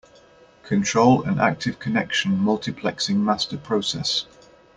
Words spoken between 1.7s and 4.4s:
connection multiplexing master process.